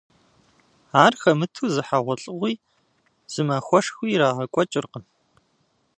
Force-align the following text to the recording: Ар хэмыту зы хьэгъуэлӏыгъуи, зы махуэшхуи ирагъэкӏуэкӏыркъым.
Ар 1.03 1.13
хэмыту 1.21 1.67
зы 1.73 1.81
хьэгъуэлӏыгъуи, 1.87 2.53
зы 3.31 3.41
махуэшхуи 3.47 4.09
ирагъэкӏуэкӏыркъым. 4.13 5.05